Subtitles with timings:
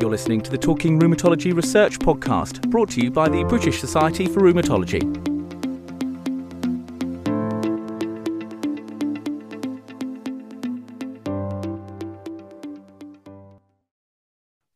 [0.00, 4.26] You're listening to the Talking Rheumatology Research Podcast, brought to you by the British Society
[4.26, 5.02] for Rheumatology.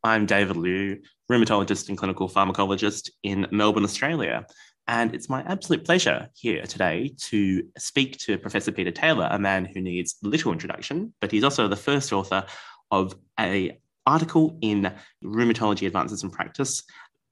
[0.03, 4.47] I'm David Liew, rheumatologist and clinical pharmacologist in Melbourne, Australia.
[4.87, 9.65] And it's my absolute pleasure here today to speak to Professor Peter Taylor, a man
[9.65, 12.45] who needs little introduction, but he's also the first author
[12.89, 14.93] of a article in
[15.23, 16.83] Rheumatology Advances in Practice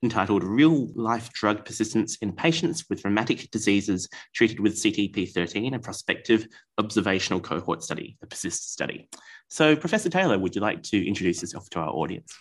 [0.03, 6.47] entitled Real Life Drug Persistence in Patients with Rheumatic Diseases Treated with CTP13, a prospective
[6.77, 9.09] observational cohort study, the PERSIST study.
[9.49, 12.33] So, Professor Taylor, would you like to introduce yourself to our audience?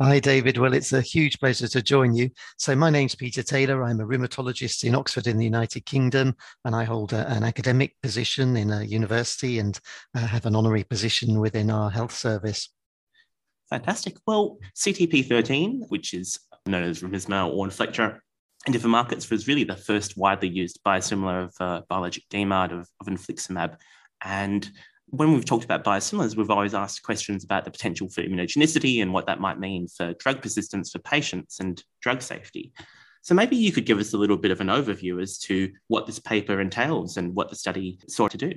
[0.00, 0.58] Hi, David.
[0.58, 2.30] Well, it's a huge pleasure to join you.
[2.56, 3.82] So, my name's Peter Taylor.
[3.82, 7.96] I'm a rheumatologist in Oxford in the United Kingdom, and I hold a, an academic
[8.02, 9.78] position in a university and
[10.14, 12.70] uh, have an honorary position within our health service.
[13.70, 14.16] Fantastic.
[14.26, 18.18] Well, CTP13, which is known as Remsima or Inflectra
[18.66, 22.88] in different markets, was really the first widely used biosimilar of uh, biologic DMARD of,
[23.00, 23.76] of infliximab.
[24.24, 24.70] And
[25.06, 29.12] when we've talked about biosimilars, we've always asked questions about the potential for immunogenicity and
[29.12, 32.72] what that might mean for drug persistence for patients and drug safety.
[33.22, 36.06] So maybe you could give us a little bit of an overview as to what
[36.06, 38.52] this paper entails and what the study sought to do.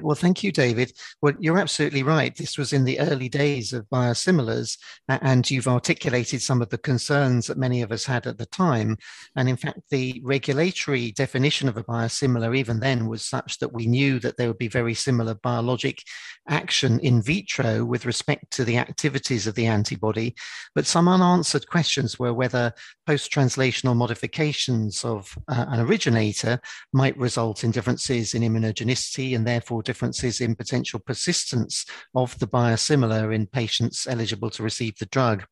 [0.00, 0.92] Well, thank you, David.
[1.22, 2.36] Well, you're absolutely right.
[2.36, 4.76] This was in the early days of biosimilars,
[5.08, 8.98] and you've articulated some of the concerns that many of us had at the time.
[9.36, 13.86] And in fact, the regulatory definition of a biosimilar, even then, was such that we
[13.86, 16.02] knew that there would be very similar biologic
[16.48, 20.34] action in vitro with respect to the activities of the antibody.
[20.74, 22.72] But some unanswered questions were whether
[23.06, 26.60] post translational modifications of uh, an originator
[26.92, 33.34] might result in differences in immunogenicity and therefore differences in potential persistence of the biosimilar
[33.34, 35.46] in patients eligible to receive the drug.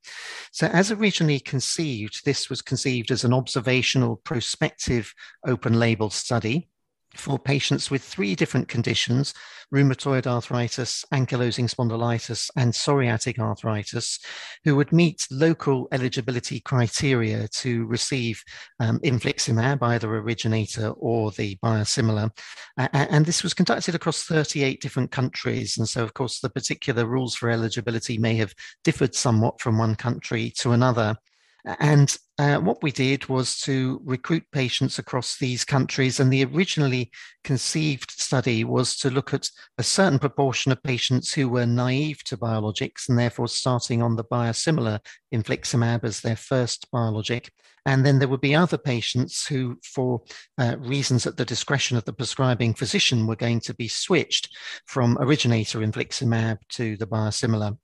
[0.53, 5.15] So, as originally conceived, this was conceived as an observational prospective
[5.47, 6.69] open label study
[7.17, 9.35] for patients with three different conditions
[9.73, 14.19] rheumatoid arthritis, ankylosing spondylitis, and psoriatic arthritis
[14.65, 18.43] who would meet local eligibility criteria to receive
[18.81, 22.31] um, infliximab, either originator or the biosimilar.
[22.79, 25.77] Uh, and this was conducted across 38 different countries.
[25.77, 28.55] And so, of course, the particular rules for eligibility may have
[28.85, 31.17] differed somewhat from one country to another.
[31.65, 36.21] And uh, what we did was to recruit patients across these countries.
[36.21, 37.11] And the originally
[37.43, 39.49] conceived study was to look at
[39.79, 44.25] a certain proportion of patients who were naive to biologics and therefore starting on the
[44.25, 44.99] biosimilar
[45.33, 47.51] infliximab as their first biologic.
[47.87, 50.23] And then there would be other patients who, for
[50.59, 54.49] uh, reasons at the discretion of the prescribing physician, were going to be switched
[54.87, 57.77] from originator infliximab to the biosimilar.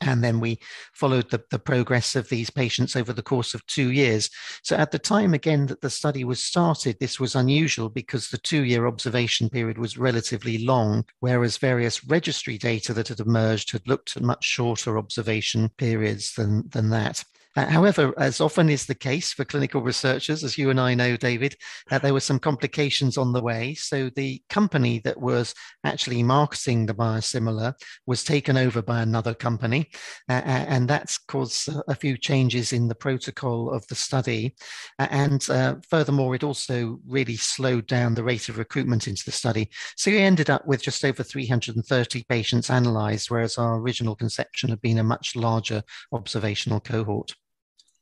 [0.00, 0.58] And then we
[0.92, 4.28] followed the, the progress of these patients over the course of two years.
[4.62, 8.38] So at the time, again, that the study was started, this was unusual because the
[8.38, 13.88] two year observation period was relatively long, whereas various registry data that had emerged had
[13.88, 17.24] looked at much shorter observation periods than, than that.
[17.56, 21.16] Uh, however, as often is the case for clinical researchers, as you and I know,
[21.16, 21.56] David,
[21.90, 23.72] uh, there were some complications on the way.
[23.74, 27.72] So the company that was actually marketing the biosimilar
[28.06, 29.88] was taken over by another company,
[30.28, 34.54] uh, and that's caused a few changes in the protocol of the study.
[34.98, 39.70] And uh, furthermore, it also really slowed down the rate of recruitment into the study.
[39.96, 44.82] So we ended up with just over 330 patients analyzed, whereas our original conception had
[44.82, 47.32] been a much larger observational cohort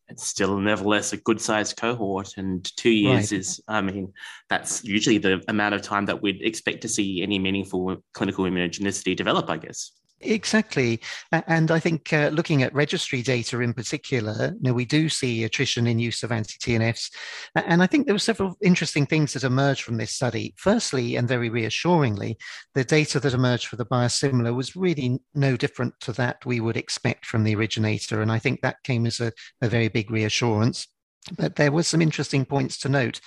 [0.09, 3.41] it's still nevertheless a good sized cohort and two years right.
[3.41, 4.13] is i mean
[4.49, 9.17] that's usually the amount of time that we'd expect to see any meaningful clinical immunogenicity
[9.17, 9.93] develop i guess
[10.25, 11.01] Exactly.
[11.33, 15.45] And I think uh, looking at registry data in particular, you know, we do see
[15.45, 17.11] attrition in use of anti TNFs.
[17.55, 20.55] And I think there were several interesting things that emerged from this study.
[20.57, 22.39] Firstly, and very reassuringly,
[22.75, 26.77] the data that emerged for the biosimilar was really no different to that we would
[26.77, 28.23] expect from the originator.
[28.23, 30.89] And I think that came as a, a very big reassurance.
[31.39, 33.21] But there were some interesting points to note.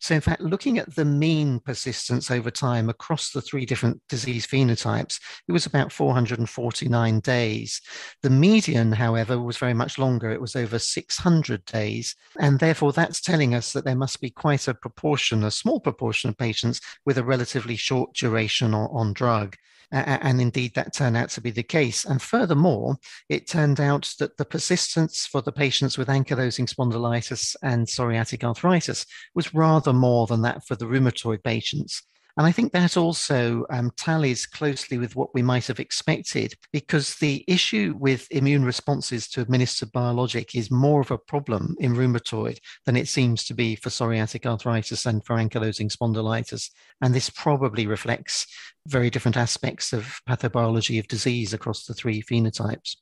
[0.00, 4.46] So, in fact, looking at the mean persistence over time across the three different disease
[4.46, 7.80] phenotypes, it was about 449 days.
[8.22, 10.30] The median, however, was very much longer.
[10.30, 12.16] It was over 600 days.
[12.40, 16.30] And therefore, that's telling us that there must be quite a proportion, a small proportion
[16.30, 19.56] of patients with a relatively short duration on, on drug.
[19.92, 22.04] And indeed, that turned out to be the case.
[22.04, 22.96] And furthermore,
[23.28, 29.06] it turned out that the persistence for the patients with ankylosing spondylitis and psoriatic arthritis
[29.34, 32.02] was rather more than that for the rheumatoid patients.
[32.36, 37.14] And I think that also um, tallies closely with what we might have expected, because
[37.16, 42.58] the issue with immune responses to administered biologic is more of a problem in rheumatoid
[42.86, 46.70] than it seems to be for psoriatic arthritis and for ankylosing spondylitis.
[47.00, 48.46] And this probably reflects
[48.88, 52.96] very different aspects of pathobiology of disease across the three phenotypes.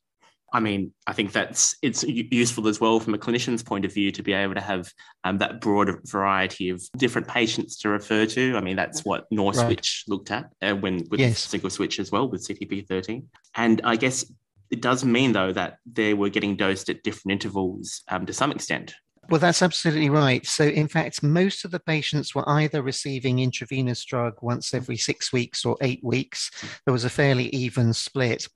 [0.53, 4.11] I mean, I think that's it's useful as well from a clinician's point of view
[4.11, 4.91] to be able to have
[5.23, 8.55] um, that broad variety of different patients to refer to.
[8.55, 10.03] I mean, that's what Norswitch right.
[10.07, 11.39] looked at uh, when with yes.
[11.39, 13.25] single switch as well with CTP13.
[13.55, 14.31] And I guess
[14.69, 18.51] it does mean though that they were getting dosed at different intervals um, to some
[18.51, 18.93] extent.
[19.29, 20.45] Well, that's absolutely right.
[20.45, 25.31] So, in fact, most of the patients were either receiving intravenous drug once every six
[25.31, 26.51] weeks or eight weeks.
[26.85, 28.47] There was a fairly even split.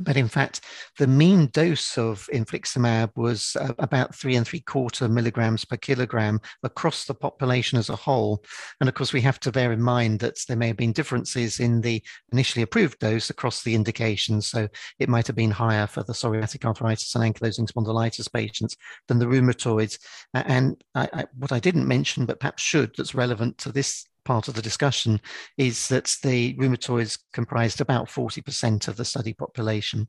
[0.00, 0.60] But in fact,
[0.98, 6.40] the mean dose of infliximab was uh, about three and three quarter milligrams per kilogram
[6.62, 8.44] across the population as a whole.
[8.80, 11.60] And of course, we have to bear in mind that there may have been differences
[11.60, 14.48] in the initially approved dose across the indications.
[14.48, 18.76] So it might have been higher for the psoriatic arthritis and ankylosing spondylitis patients
[19.08, 19.98] than the rheumatoids.
[20.34, 24.48] And I, I, what I didn't mention, but perhaps should, that's relevant to this part
[24.48, 25.20] of the discussion
[25.56, 30.08] is that the rheumatoids comprised about 40% of the study population.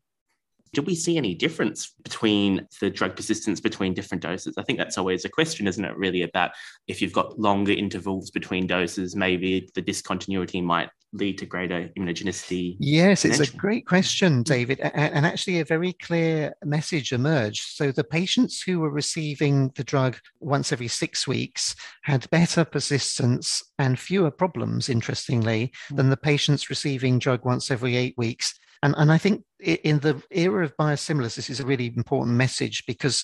[0.73, 4.55] Do we see any difference between the drug persistence between different doses?
[4.57, 5.97] I think that's always a question, isn't it?
[5.97, 6.51] Really, about
[6.87, 12.75] if you've got longer intervals between doses, maybe the discontinuity might lead to greater immunogenicity?
[12.79, 14.43] Yes, it's a great question, mm.
[14.43, 17.75] David, and actually a very clear message emerged.
[17.75, 23.63] So the patients who were receiving the drug once every six weeks had better persistence
[23.79, 26.11] and fewer problems, interestingly, than mm.
[26.11, 28.57] the patients receiving drug once every eight weeks.
[28.83, 32.83] And, and I think in the era of biosimilars, this is a really important message
[32.85, 33.23] because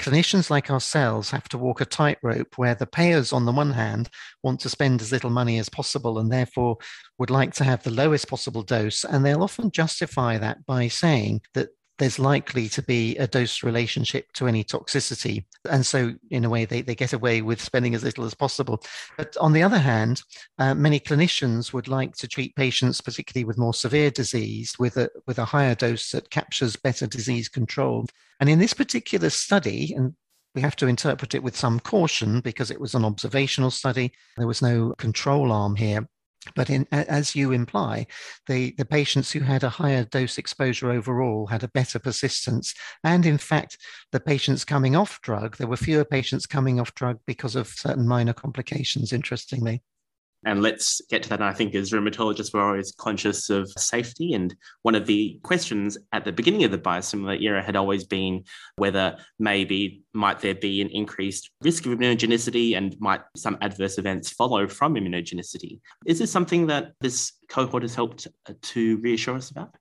[0.00, 4.08] clinicians like ourselves have to walk a tightrope where the payers, on the one hand,
[4.42, 6.78] want to spend as little money as possible and therefore
[7.18, 9.04] would like to have the lowest possible dose.
[9.04, 11.68] And they'll often justify that by saying that
[12.00, 15.44] there's likely to be a dose relationship to any toxicity.
[15.70, 18.82] And so, in a way, they, they get away with spending as little as possible.
[19.18, 20.22] But on the other hand,
[20.58, 25.10] uh, many clinicians would like to treat patients, particularly with more severe disease, with a,
[25.26, 28.06] with a higher dose that captures better disease control.
[28.40, 30.14] And in this particular study, and
[30.54, 34.46] we have to interpret it with some caution because it was an observational study, there
[34.46, 36.08] was no control arm here.
[36.54, 38.06] But in, as you imply,
[38.46, 42.74] the, the patients who had a higher dose exposure overall had a better persistence.
[43.04, 43.76] And in fact,
[44.10, 48.08] the patients coming off drug, there were fewer patients coming off drug because of certain
[48.08, 49.82] minor complications, interestingly.
[50.44, 51.42] And let's get to that.
[51.42, 54.32] I think as rheumatologists, we're always conscious of safety.
[54.32, 58.44] And one of the questions at the beginning of the biosimilar era had always been
[58.76, 64.30] whether maybe might there be an increased risk of immunogenicity and might some adverse events
[64.30, 65.80] follow from immunogenicity.
[66.06, 68.26] Is this something that this cohort has helped
[68.62, 69.74] to reassure us about?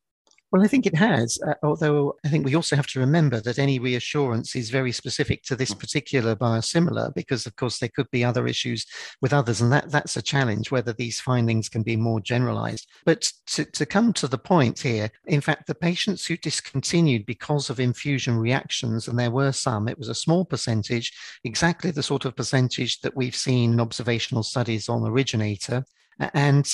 [0.51, 3.59] Well, I think it has, uh, although I think we also have to remember that
[3.59, 5.79] any reassurance is very specific to this mm.
[5.79, 8.87] particular biosimilar, because of course there could be other issues
[9.21, 12.87] with others, and that, that's a challenge whether these findings can be more generalized.
[13.05, 17.69] But to, to come to the point here, in fact, the patients who discontinued because
[17.69, 21.13] of infusion reactions, and there were some, it was a small percentage,
[21.43, 25.85] exactly the sort of percentage that we've seen in observational studies on originator.
[26.33, 26.67] And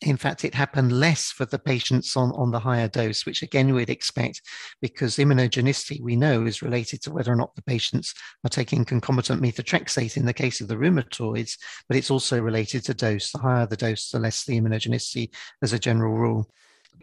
[0.00, 3.74] in fact, it happened less for the patients on, on the higher dose, which again
[3.74, 4.42] we'd expect
[4.80, 9.42] because immunogenicity we know is related to whether or not the patients are taking concomitant
[9.42, 11.58] methotrexate in the case of the rheumatoids,
[11.88, 13.32] but it's also related to dose.
[13.32, 16.48] The higher the dose, the less the immunogenicity as a general rule.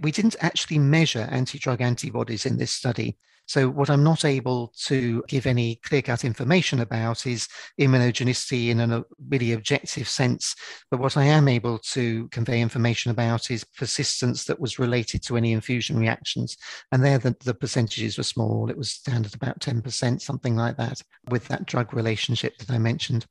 [0.02, 3.18] We didn't actually measure anti drug antibodies in this study.
[3.48, 7.48] So, what I'm not able to give any clear cut information about is
[7.80, 10.56] immunogenicity in a really objective sense.
[10.90, 15.38] But what I am able to convey information about is persistence that was related to
[15.38, 16.58] any infusion reactions.
[16.92, 18.70] And there, the, the percentages were small.
[18.70, 22.80] It was down at about 10%, something like that, with that drug relationship that I
[22.80, 23.28] mentioned.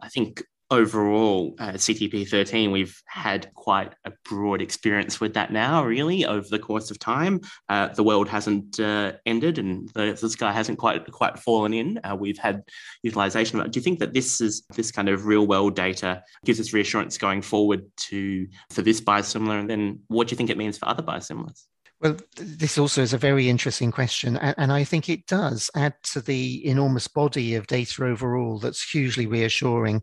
[0.00, 0.42] I think
[0.72, 6.58] overall, uh, CTP13, we've had quite a broad experience with that now, really, over the
[6.58, 7.40] course of time.
[7.68, 12.00] Uh, the world hasn't uh, ended and the, the, sky hasn't quite quite fallen in.
[12.02, 12.62] Uh, we've had
[13.02, 13.72] utilization of it.
[13.72, 17.18] Do you think that this is this kind of real world data gives us reassurance
[17.18, 19.60] going forward to for this biosimilar?
[19.60, 21.66] And then what do you think it means for other biosimilars?
[22.02, 24.36] Well, this also is a very interesting question.
[24.36, 29.28] And I think it does add to the enormous body of data overall that's hugely
[29.28, 30.02] reassuring.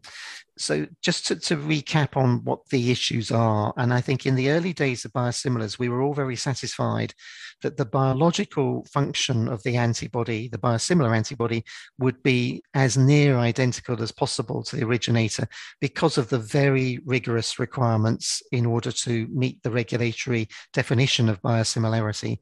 [0.59, 4.51] So, just to, to, recap on what the issues are, and I think in the
[4.51, 7.13] early days of biosimilars, we were all very satisfied
[7.61, 11.63] that the biological function of the antibody, the biosimilar antibody,
[11.97, 15.47] would be as near identical as possible to the originator
[15.79, 22.37] because of the very rigorous requirements in order to meet the regulatory definition of biosimilarity.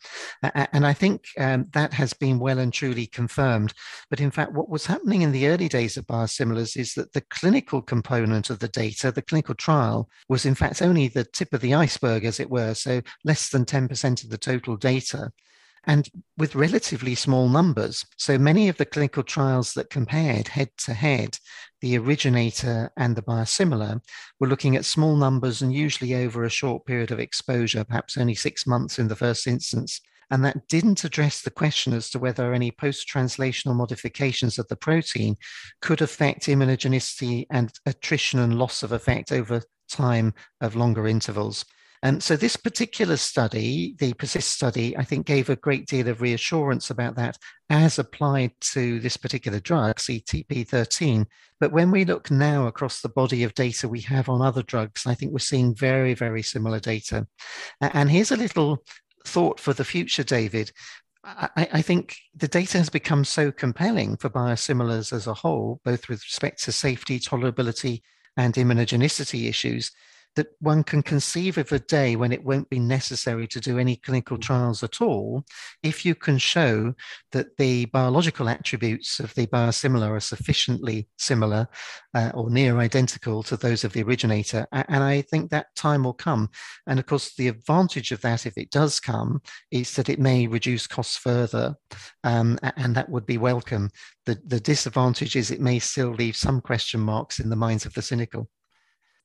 [0.74, 3.74] And I think um, that has been well and truly confirmed.
[4.10, 7.22] But in fact, what was happening in the early days of biosimilars is that the
[7.22, 11.54] clinical component component of the data, the clinical trial, was in fact only the tip
[11.54, 15.32] of the iceberg, as it were, so less than 10% of the total data.
[15.84, 18.06] And with relatively small numbers.
[18.18, 21.38] So many of the clinical trials that compared head to head
[21.82, 24.02] the originator and the biosimilar
[24.40, 28.36] were looking at small numbers and usually over a short period of exposure, perhaps only
[28.36, 32.54] six months in the first instance and that didn't address the question as to whether
[32.54, 35.36] any post translational modifications of the protein
[35.82, 41.66] could affect immunogenicity and attrition and loss of effect over time of longer intervals.
[42.04, 46.22] And so, this particular study, the PERSIST study, I think gave a great deal of
[46.22, 47.38] reassurance about that
[47.72, 51.26] as applied to this particular drug, CTP13.
[51.60, 55.08] But when we look now across the body of data we have on other drugs,
[55.08, 57.26] I think we're seeing very, very similar data.
[57.82, 58.84] And here's a little
[59.28, 60.72] thought for the future, David.
[61.24, 66.08] I, I, think the data has become so compelling for biosimilars as a whole, both
[66.08, 68.02] with respect to safety, tolerability,
[68.38, 69.92] and immunogenicity issues,
[70.38, 73.96] that one can conceive of a day when it won't be necessary to do any
[73.96, 75.44] clinical trials at all
[75.82, 76.94] if you can show
[77.32, 81.67] that the biological attributes of the biosimilar are sufficiently similar
[82.13, 84.67] uh, or near identical to those of the originator.
[84.72, 86.51] And I think that time will come.
[86.86, 89.41] And of course, the advantage of that, if it does come,
[89.72, 91.75] is that it may reduce costs further,
[92.24, 93.89] um, and that would be welcome.
[94.27, 97.96] The, the disadvantage is it may still leave some question marks in the minds of
[97.96, 98.50] the cynical.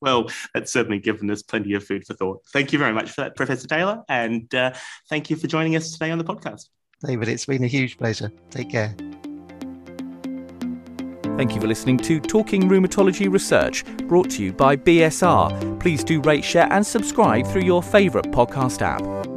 [0.03, 2.41] Well, that's certainly given us plenty of food for thought.
[2.51, 4.03] Thank you very much for that, Professor Taylor.
[4.09, 4.73] And uh,
[5.09, 6.67] thank you for joining us today on the podcast.
[7.05, 8.29] David, it's been a huge pleasure.
[8.49, 8.93] Take care.
[11.37, 15.79] Thank you for listening to Talking Rheumatology Research, brought to you by BSR.
[15.79, 19.32] Please do rate, share, and subscribe through your favourite podcast app.